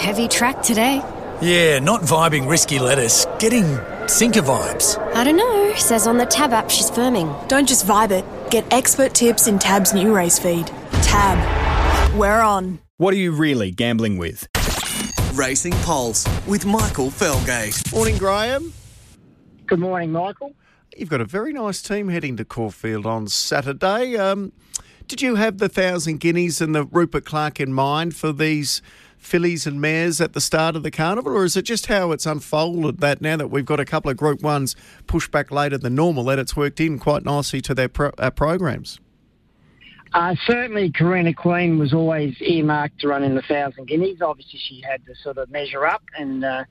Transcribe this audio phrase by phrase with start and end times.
[0.00, 1.02] Heavy track today.
[1.42, 3.26] Yeah, not vibing risky lettuce.
[3.38, 4.96] Getting sinker vibes.
[5.14, 5.74] I don't know.
[5.74, 7.46] Says on the Tab app she's firming.
[7.48, 8.24] Don't just vibe it.
[8.50, 10.68] Get expert tips in Tab's new race feed.
[11.02, 12.18] Tab.
[12.18, 12.78] We're on.
[12.96, 14.48] What are you really gambling with?
[15.34, 17.92] Racing Pulse with Michael Felgate.
[17.92, 18.72] Morning, Grahame.
[19.66, 20.54] Good morning, Michael.
[20.96, 24.16] You've got a very nice team heading to Caulfield on Saturday.
[24.16, 24.52] Um,
[25.08, 28.80] did you have the Thousand Guineas and the Rupert Clarke in mind for these
[29.20, 32.26] fillies and mares at the start of the carnival, or is it just how it's
[32.26, 34.74] unfolded that now that we've got a couple of Group Ones
[35.06, 38.30] pushed back later than normal, that it's worked in quite nicely to their pro- uh,
[38.30, 38.98] programs?
[40.12, 44.20] Uh, certainly, Karina Queen was always earmarked to run in the Thousand Guineas.
[44.20, 46.64] Obviously, she had to sort of measure up and uh,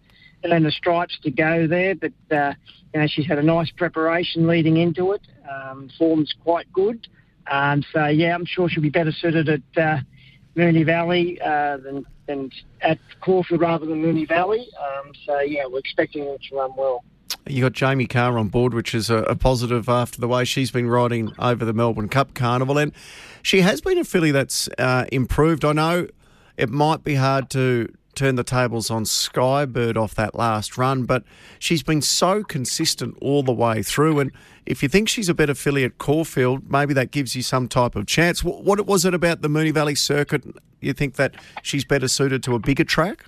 [0.43, 1.95] and the stripes to go there.
[1.95, 2.53] But uh,
[2.93, 5.21] you know, she's had a nice preparation leading into it.
[5.49, 7.07] Um, form's quite good.
[7.49, 10.02] Um, so yeah, I'm sure she'll be better suited at
[10.59, 14.69] Moonee Valley uh, than than at Caulfield rather than Moonee Valley.
[14.79, 17.03] Um, so yeah, we're expecting her to run well.
[17.47, 20.71] You got Jamie Kah on board, which is a, a, positive after the way she's
[20.71, 22.91] been riding over the Melbourne Cup Carnival, and
[23.41, 25.63] she has been a filly that's uh, improved.
[25.63, 26.07] I know
[26.57, 27.88] it might be hard to
[28.20, 31.23] turn the tables on Skybird off that last run, but
[31.58, 34.20] she's been so consistent all the way through.
[34.20, 34.31] And
[34.66, 37.95] if you think she's a better filly at Caulfield, maybe that gives you some type
[37.95, 38.44] of chance.
[38.44, 40.44] What, what was it about the Moonee Valley circuit?
[40.81, 43.25] You think that she's better suited to a bigger track?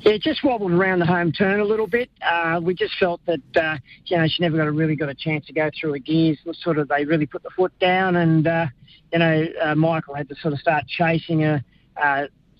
[0.00, 2.08] Yeah, just wobbled around the home turn a little bit.
[2.26, 5.14] Uh, we just felt that uh, you know she never got a really got a
[5.14, 6.38] chance to go through her gears.
[6.62, 8.66] Sort of they really put the foot down, and uh,
[9.12, 11.62] you know uh, Michael had to sort of start chasing her.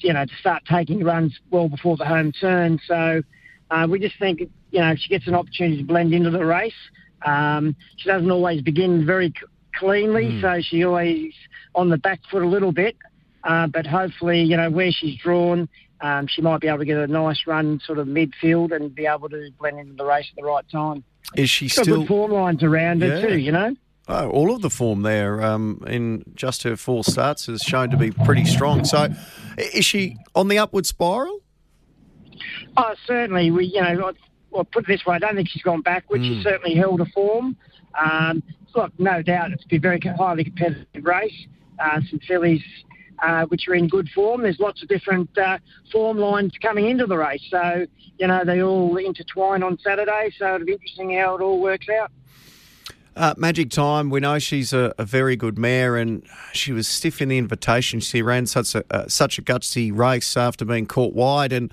[0.03, 2.79] Uh, you know to start taking runs well before the home turn.
[2.87, 3.23] So
[3.71, 6.73] uh, we just think you know she gets an opportunity to blend into the race.
[7.25, 9.33] Um, she doesn't always begin very
[9.75, 10.41] cleanly, mm.
[10.41, 11.33] so she always
[11.75, 12.97] on the back foot a little bit.
[13.43, 15.69] but hopefully, you know where she's drawn
[16.03, 19.07] um, she might be able to get a nice run sort of midfield and be
[19.07, 21.05] able to blend into the race at the right time.
[21.35, 23.09] Is she Got still good form lines around yeah.
[23.09, 23.39] her too?
[23.39, 23.77] You know.
[24.13, 27.97] Oh, all of the form there um, in just her four starts has shown to
[27.97, 28.85] be pretty strong.
[28.85, 29.09] So,
[29.57, 31.41] is she on the upward spiral?
[32.77, 33.53] Oh, certainly.
[33.53, 34.13] We, you know, I,
[34.51, 36.25] well, put it this way, I don't think she's gone backwards.
[36.25, 36.35] Mm.
[36.35, 37.57] She's certainly held a form.
[37.97, 38.43] Um,
[38.75, 41.47] look, no doubt, it's been a very highly competitive race.
[41.79, 42.63] Uh, some fillies
[43.23, 44.43] uh, which are in good form.
[44.43, 45.59] There's lots of different uh,
[45.93, 47.47] form lines coming into the race.
[47.49, 47.87] So,
[48.19, 50.33] you know, they all intertwine on Saturday.
[50.37, 52.11] So it'll be interesting how it all works out.
[53.21, 57.21] Uh, Magic Time, we know she's a, a, very good mare, and she was stiff
[57.21, 58.01] in the invitation.
[58.01, 61.71] She ran such a uh, such a gutsy race after being caught wide, and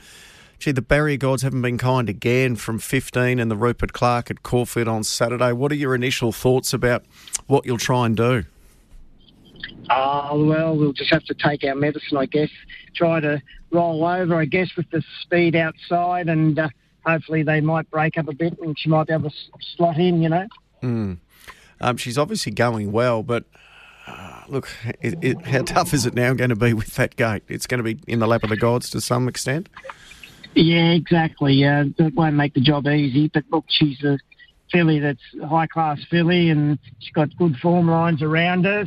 [0.60, 4.44] gee, the barrier gods haven't been kind again from 15 and the Rupert Clarke at
[4.44, 5.54] Caulfield on Saturday.
[5.54, 7.06] What are your initial thoughts about
[7.46, 8.44] what you'll try and do?
[9.90, 12.50] Oh, well, we'll just have to take our medicine, I guess.
[12.94, 13.42] Try to
[13.72, 16.68] roll over, I guess, with the speed outside, and uh,
[17.06, 19.36] hopefully they might break up a bit and she might be able to
[19.78, 20.46] slot in, you know.
[20.84, 21.18] Mm.
[21.80, 23.46] Um, she's obviously going well, but
[24.08, 24.70] uh, look,
[25.02, 27.44] it, it, how tough is it now going to be with that gate?
[27.48, 29.70] It's going to be in the lap of the gods to some extent.
[30.56, 31.64] Yeah, exactly.
[31.64, 34.18] Uh, it won't make the job easy, but look, she's a
[34.72, 38.86] filly that's a high class filly, and she's got good form lines around her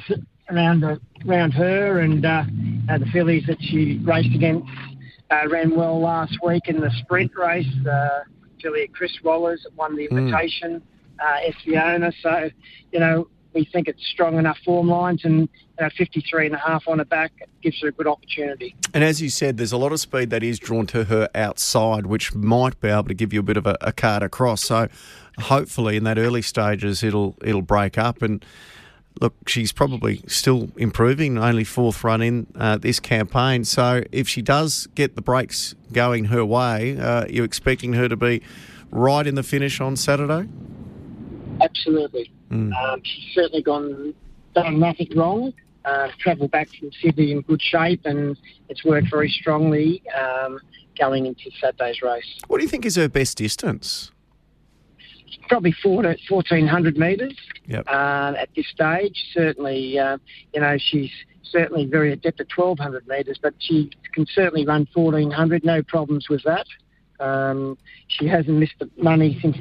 [0.50, 2.44] around the, around her and uh,
[2.88, 4.68] uh, the fillies that she raced against
[5.30, 7.66] uh, ran well last week in the sprint race.
[7.88, 8.20] Uh,
[8.60, 10.18] filly Chris Waller's won the hmm.
[10.18, 10.82] invitation, mm.
[11.20, 12.12] Espiona.
[12.22, 12.50] So,
[12.92, 15.48] you know, we think it's strong enough form lines and
[15.80, 17.32] uh, 53 and a half on her back
[17.62, 18.74] gives her a good opportunity.
[18.94, 22.06] And as you said, there's a lot of speed that is drawn to her outside,
[22.06, 24.62] which might be able to give you a bit of a, a card across.
[24.62, 24.88] So
[25.38, 28.44] hopefully in that early stages it'll it'll break up and
[29.20, 33.64] look, she's probably still improving, only fourth run in uh, this campaign.
[33.64, 38.16] So if she does get the breaks going her way, uh, you're expecting her to
[38.16, 38.42] be
[38.90, 40.48] right in the finish on Saturday?
[41.60, 42.32] Absolutely.
[42.50, 42.72] Mm.
[42.74, 44.14] Um, she's certainly gone
[44.54, 45.52] done nothing wrong.
[45.84, 48.36] Uh, travelled back from Sydney in good shape, and
[48.68, 50.60] it's worked very strongly um,
[50.98, 52.38] going into Saturday's race.
[52.48, 54.12] What do you think is her best distance?
[55.50, 57.36] probably four to 1400 metres
[57.66, 57.84] yep.
[57.88, 59.20] uh, at this stage.
[59.34, 60.16] Certainly, uh,
[60.54, 61.10] you know, she's
[61.42, 66.42] certainly very adept at 1200 metres, but she can certainly run 1400, no problems with
[66.44, 66.66] that.
[67.20, 67.76] Um,
[68.08, 69.56] she hasn't missed the money since,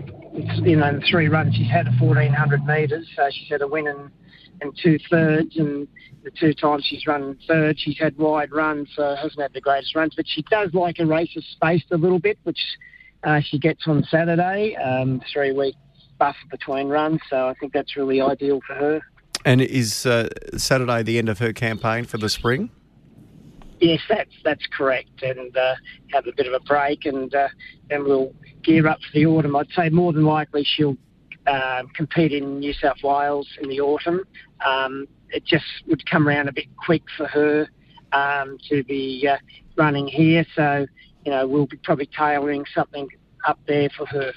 [0.63, 3.07] you know, the three runs she's had at 1400 metres.
[3.15, 4.09] So she's had a win and,
[4.61, 5.87] and two thirds, and
[6.23, 9.95] the two times she's run third, she's had wide runs, so hasn't had the greatest
[9.95, 10.13] runs.
[10.15, 12.59] But she does like a race that's spaced a little bit, which
[13.23, 15.75] uh, she gets on Saturday, um, three week
[16.17, 17.19] buffer between runs.
[17.29, 19.01] So I think that's really ideal for her.
[19.45, 22.69] And is uh, Saturday the end of her campaign for the spring?
[23.81, 25.75] Yes, that's that's correct, and uh,
[26.11, 27.47] have a bit of a break, and uh,
[27.89, 29.55] then we'll gear up for the autumn.
[29.55, 30.97] I'd say more than likely she'll
[31.47, 34.21] um, compete in New South Wales in the autumn.
[34.65, 37.67] Um, it just would come around a bit quick for her
[38.11, 39.37] um, to be uh,
[39.77, 40.85] running here, so
[41.23, 43.07] you know we'll be probably tailoring something
[43.47, 44.33] up there for her.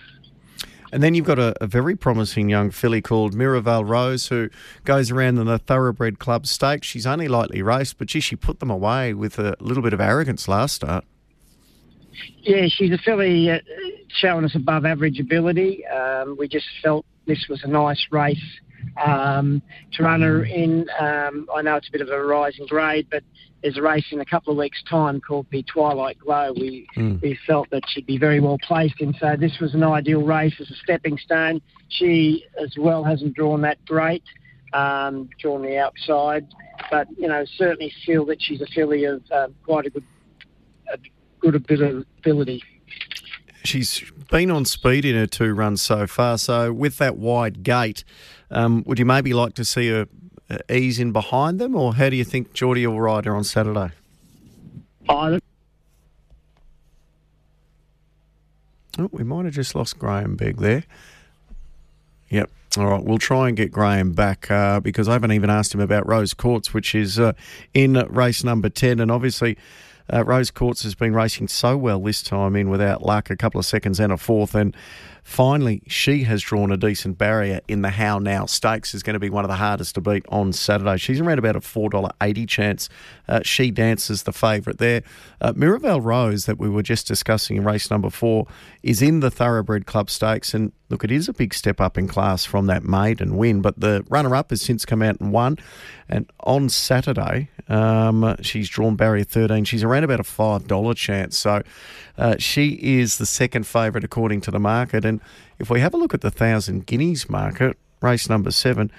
[0.93, 4.51] And then you've got a, a very promising young filly called Miraval Rose who
[4.85, 6.87] goes around in the Thoroughbred Club Stakes.
[6.87, 10.01] She's only lightly raced, but gee, she put them away with a little bit of
[10.01, 11.05] arrogance last start.
[12.43, 13.59] Yeah, she's a filly uh,
[14.09, 15.87] showing us above average ability.
[15.87, 18.39] Um, we just felt this was a nice race
[19.05, 19.63] um,
[19.93, 20.87] to run her in.
[20.99, 23.23] Um, I know it's a bit of a rising grade, but
[23.63, 26.53] there's a race in a couple of weeks' time called the Twilight Glow.
[26.53, 27.23] We Mm.
[27.23, 30.55] we felt that she'd be very well placed in, so this was an ideal race
[30.61, 31.61] as a stepping stone.
[31.89, 34.25] She as well hasn't drawn that great,
[34.73, 36.47] um, drawn the outside,
[36.91, 40.05] but you know certainly feel that she's a filly of um, quite a good
[40.93, 40.99] a
[41.41, 42.63] good ability.
[43.65, 46.39] She's been on speed in her two runs so far.
[46.39, 48.05] So with that wide gate,
[48.51, 50.09] um, would you maybe like to see her
[50.51, 53.45] uh, ease in behind them, or how do you think Geordie will ride her on
[53.45, 53.93] Saturday?
[58.99, 60.85] Oh, we might have just lost Grahame Begg there.
[62.29, 62.51] Yep.
[62.79, 65.81] All right, we'll try and get Grahame back uh, because I haven't even asked him
[65.81, 67.33] about Rose Quartz, which is uh,
[67.75, 69.01] in race number 10.
[69.01, 69.59] And obviously,
[70.13, 73.59] uh, Rose Quartz has been racing so well this time in without luck, a couple
[73.59, 74.55] of seconds and a fourth.
[74.55, 74.77] And
[75.23, 78.95] finally, she has drawn a decent barrier in the How Now Stakes.
[78.95, 80.97] is going to be one of the hardest to beat on Saturday.
[80.97, 82.89] She's around about a $4.80 chance.
[83.29, 85.03] Uh, she dances the favourite there.
[85.41, 88.47] Uh, Rose, that we were just discussing in race number four,
[88.83, 90.55] is in the Thoroughbred Club Stakes.
[90.55, 93.79] And look, it is a big step up in class from that maiden win, but
[93.81, 95.59] the runner up has since come out and won.
[96.09, 99.65] And on Saturday, um, she's drawn barrier 13.
[99.65, 101.39] She's around about a $5 chance.
[101.39, 101.63] So
[102.19, 105.05] uh, she is the second favourite according to the market.
[105.05, 105.21] And
[105.59, 108.93] if we have a look at the thousand guineas market, race number seven,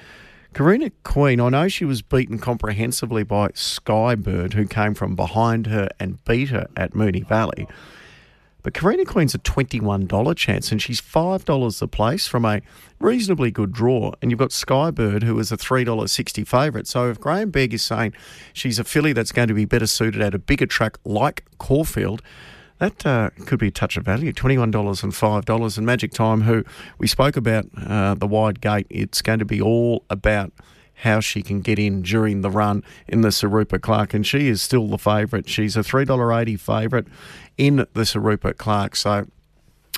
[0.54, 5.90] Karina Queen, I know she was beaten comprehensively by Skybird, who came from behind her
[6.00, 7.68] and beat her at Moonee Valley.
[8.63, 12.62] But Karina Queen's a $21 chance, and she's $5 a place from a
[13.00, 14.13] reasonably good draw.
[14.21, 16.88] And you've got Skybird, who is a $3.60 favourite.
[16.88, 18.13] So if Grahame Begg is saying
[18.54, 22.21] she's a filly that's going to be better suited at a bigger track like Caulfield,
[22.80, 24.31] that uh, could be a touch of value.
[24.31, 25.77] $21 and $5.
[25.77, 26.63] And Magic Time, who
[26.98, 30.51] we spoke about uh, the wide gate, it's going to be all about
[31.04, 34.14] how she can get in during the run in the Sir Rupert Clarke.
[34.14, 35.50] And she is still the favourite.
[35.50, 37.06] She's a $3.80 favourite
[37.58, 38.96] in the Sir Rupert Clarke.
[38.96, 39.28] So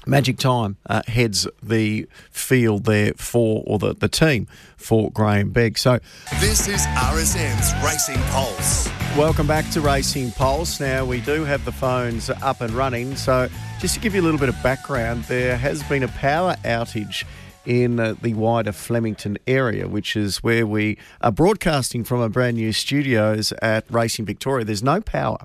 [0.08, 4.48] Magic Time uh, heads the field there for, or the, the team
[4.78, 5.78] for Grahame Begg.
[5.78, 6.00] So
[6.40, 8.90] This is RSN's Racing Pulse.
[9.16, 10.80] Welcome back to Racing Pulse.
[10.80, 13.16] Now, we do have the phones up and running.
[13.16, 13.48] So,
[13.80, 17.26] just to give you a little bit of background, there has been a power outage
[17.66, 22.58] in uh, the wider Flemington area, which is where we are broadcasting from our brand
[22.58, 24.66] new studios at Racing Victoria.
[24.66, 25.40] There's no power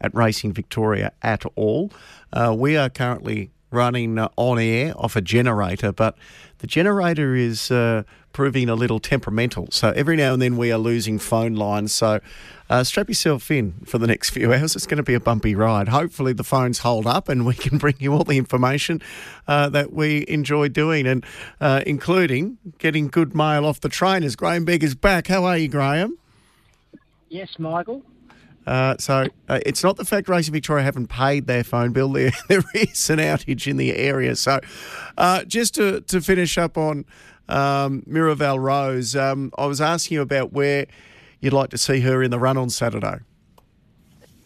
[0.00, 1.92] at Racing Victoria at all.
[2.32, 6.16] Uh, we are currently running uh, on air off a generator, but
[6.58, 8.02] the generator is uh,
[8.32, 9.68] proving a little temperamental.
[9.70, 11.92] So every now and then we are losing phone lines.
[11.92, 12.20] So
[12.68, 14.76] uh, strap yourself in for the next few hours.
[14.76, 15.88] It's going to be a bumpy ride.
[15.88, 19.02] Hopefully the phones hold up and we can bring you all the information
[19.48, 21.24] uh, that we enjoy doing, and
[21.60, 24.22] uh, including getting good mail off the train.
[24.22, 25.26] As Grahame Begg is back.
[25.26, 26.12] How are you, Grahame?
[27.28, 28.02] yes, Michael.
[28.66, 32.10] Uh, so uh, it's not the fact Racing Victoria haven't paid their phone bill.
[32.12, 34.36] There, there is an outage in the area.
[34.36, 34.60] So
[35.16, 37.04] uh, just to, to finish up on
[37.50, 40.86] um, Miraval Rose, um, I was asking you about where
[41.40, 43.18] you'd like to see her in the run on Saturday.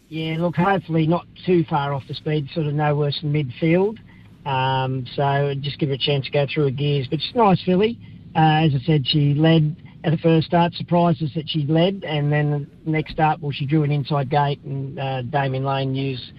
[0.07, 3.97] Yeah, look, hopefully not too far off the speed, sort of no worse than midfield.
[4.45, 7.07] Um, so just give her a chance to go through her gears.
[7.07, 7.97] But she's a nice filly.
[8.35, 12.03] Uh, as I said, she led at the first start, surprised us that she led,
[12.05, 15.95] and then the next start, well, she drew an inside gate, and uh, Damian Lane
[15.95, 16.31] used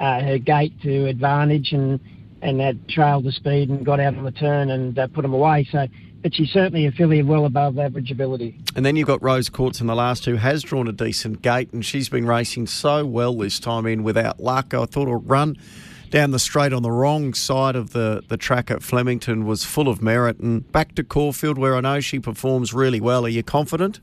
[0.00, 2.00] uh, her gate to advantage and
[2.44, 5.32] and that trailed the speed and got out on the turn and uh, put them
[5.32, 5.66] away.
[5.72, 5.88] So,
[6.22, 8.58] but she's certainly a filly of well above average ability.
[8.76, 11.72] And then you've got Rose Quartz in the last two, has drawn a decent gate,
[11.72, 14.74] and she's been racing so well this time in without luck.
[14.74, 15.56] I thought a run
[16.10, 19.88] down the straight on the wrong side of the, the track at Flemington was full
[19.88, 20.38] of merit.
[20.38, 23.24] And back to Caulfield, where I know she performs really well.
[23.24, 24.00] Are you confident?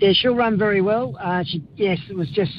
[0.00, 1.16] Yeah, she'll run very well.
[1.18, 2.52] Uh, she, yes, it was just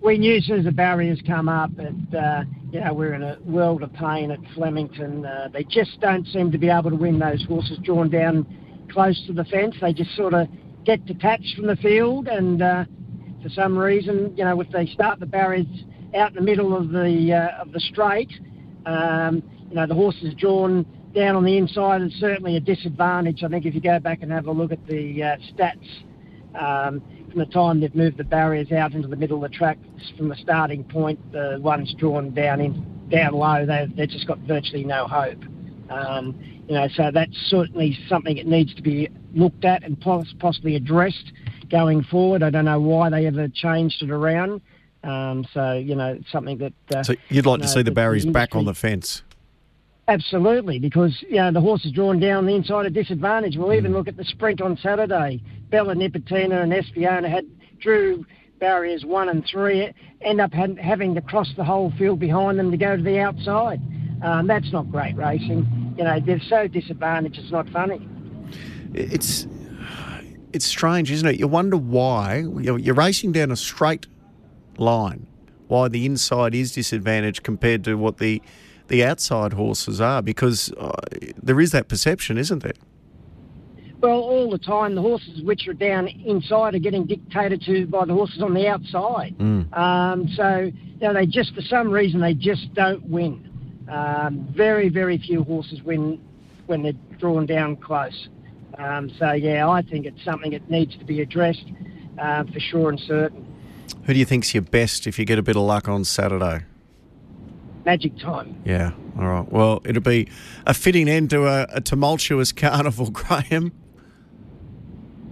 [0.00, 3.22] we knew as soon as the barriers come up, and uh, you know we're in
[3.22, 5.24] a world of pain at Flemington.
[5.24, 8.46] Uh, they just don't seem to be able to win those horses drawn down
[8.92, 9.74] close to the fence.
[9.80, 10.48] They just sort of
[10.84, 12.84] get detached from the field, and uh,
[13.42, 15.66] for some reason, you know, if they start the barriers
[16.14, 18.30] out in the middle of the uh, of the straight,
[18.86, 23.42] um, you know, the horses drawn down on the inside is certainly a disadvantage.
[23.42, 25.78] I think if you go back and have a look at the uh, stats
[26.58, 29.78] um, from the time they've moved the barriers out into the middle of the track
[30.16, 34.38] from the starting point, the ones drawn down in down low, they've, they've just got
[34.40, 35.42] virtually no hope.
[35.90, 40.76] Um, you know, so that's certainly something that needs to be looked at and possibly
[40.76, 41.32] addressed
[41.70, 42.42] going forward.
[42.42, 44.60] I don't know why they ever changed it around.
[45.04, 46.72] Um, so you know, it's something that.
[46.94, 49.22] Uh, So you'd like you to see the that barriers back on the fence.
[50.08, 53.58] Absolutely, because you know the horse is drawn down the inside at disadvantage.
[53.58, 55.42] We'll even look at the sprint on Saturday.
[55.68, 57.46] Bella Nipotina and Espiona had
[57.78, 58.24] drew
[58.58, 62.70] barriers one and three, end up had, having to cross the whole field behind them
[62.70, 63.80] to go to the outside.
[64.22, 65.94] Um, that's not great racing.
[65.98, 67.38] You know they're so disadvantaged.
[67.38, 68.08] It's not funny.
[68.94, 69.46] It's
[70.54, 71.38] it's strange, isn't it?
[71.38, 74.06] You wonder why you're, you're racing down a straight
[74.78, 75.26] line,
[75.66, 78.40] why the inside is disadvantaged compared to what the
[78.88, 80.92] the outside horses are, because uh,
[81.42, 82.72] there is that perception, isn't there?
[84.00, 88.04] Well, all the time, the horses which are down inside are getting dictated to by
[88.04, 89.34] the horses on the outside.
[89.72, 93.44] Um, so, you know, they just, for some reason, they just don't win.
[93.90, 96.20] Um, very, very few horses win
[96.66, 98.28] when they're drawn down close.
[98.78, 101.64] Um, so, yeah, I think it's something that needs to be addressed
[102.18, 103.44] uh, for sure and certain.
[104.04, 106.64] Who do you think's your best if you get a bit of luck on Saturday?
[107.88, 108.54] Magic time.
[108.66, 109.50] Yeah, all right.
[109.50, 110.28] Well, it'll be
[110.66, 113.72] a fitting end to a, a tumultuous carnival, Grahame.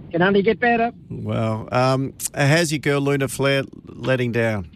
[0.09, 0.91] Can only get better.
[1.07, 4.71] Well, um, how's your girl Luna Flair letting down?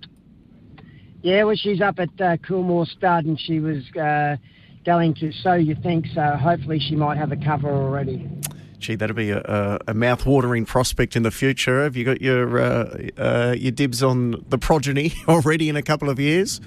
[1.23, 4.37] Yeah, well, she's up at uh, Coolmore Stud and she was uh,
[4.85, 8.29] going to So You Think, so hopefully she might have a cover already.
[8.77, 11.81] Gee, that'll be a, a, a mouth-watering prospect in the future.
[11.81, 16.11] Have you got your uh, uh, your dibs on the progeny already in a couple
[16.11, 16.61] of years?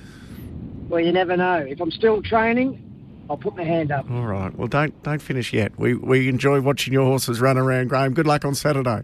[0.88, 1.56] Well, you never know.
[1.56, 2.80] If I'm still training,
[3.28, 4.10] I'll put my hand up.
[4.10, 4.54] All right.
[4.54, 5.78] Well, don't don't finish yet.
[5.78, 8.14] We we enjoy watching your horses run around, Grahame.
[8.14, 9.02] Good luck on Saturday.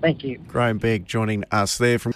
[0.00, 0.38] Thank you.
[0.48, 2.12] Grahame Begg joining us there from